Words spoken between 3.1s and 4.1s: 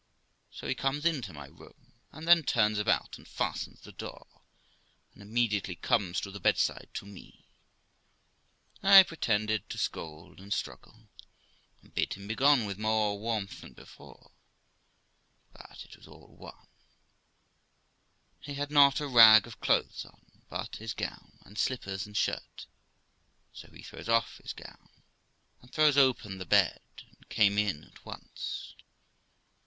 and fastens the